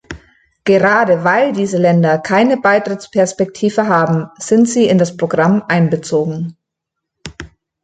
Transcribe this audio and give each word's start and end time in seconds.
Gerade 0.63 1.23
weil 1.23 1.53
diese 1.53 1.77
Länder 1.77 2.17
keine 2.17 2.57
Beitrittsperspektive 2.57 3.85
haben, 3.87 4.31
sind 4.39 4.67
sie 4.67 4.87
in 4.87 4.97
das 4.97 5.15
Programm 5.15 5.61
einbezogen. 5.67 6.57